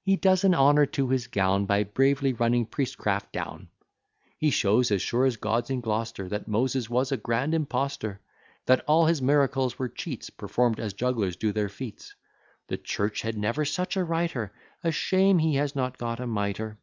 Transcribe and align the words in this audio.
He 0.00 0.16
does 0.16 0.42
an 0.42 0.54
honour 0.54 0.86
to 0.86 1.10
his 1.10 1.26
gown, 1.26 1.66
By 1.66 1.84
bravely 1.84 2.32
running 2.32 2.64
priestcraft 2.64 3.30
down: 3.30 3.68
He 4.38 4.48
shows, 4.48 4.90
as 4.90 5.02
sure 5.02 5.26
as 5.26 5.36
God's 5.36 5.68
in 5.68 5.82
Gloucester, 5.82 6.30
That 6.30 6.48
Moses 6.48 6.88
was 6.88 7.12
a 7.12 7.18
grand 7.18 7.52
impostor; 7.52 8.22
That 8.64 8.82
all 8.88 9.04
his 9.04 9.20
miracles 9.20 9.78
were 9.78 9.90
cheats, 9.90 10.30
Perform'd 10.30 10.80
as 10.80 10.94
jugglers 10.94 11.36
do 11.36 11.52
their 11.52 11.68
feats: 11.68 12.14
The 12.68 12.78
church 12.78 13.20
had 13.20 13.36
never 13.36 13.66
such 13.66 13.98
a 13.98 14.04
writer; 14.04 14.50
A 14.82 14.90
shame 14.90 15.40
he 15.40 15.56
has 15.56 15.76
not 15.76 15.98
got 15.98 16.20
a 16.20 16.26
mitre!" 16.26 16.78